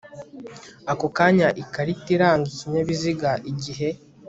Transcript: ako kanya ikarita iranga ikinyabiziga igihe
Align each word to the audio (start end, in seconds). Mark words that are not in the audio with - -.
ako 0.91 1.07
kanya 1.17 1.47
ikarita 1.61 2.07
iranga 2.15 2.45
ikinyabiziga 2.53 3.31
igihe 3.51 3.89